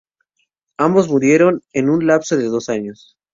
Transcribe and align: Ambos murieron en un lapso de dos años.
Ambos 0.79 1.07
murieron 1.09 1.61
en 1.73 1.91
un 1.91 2.07
lapso 2.07 2.35
de 2.35 2.45
dos 2.45 2.69
años. 2.69 3.15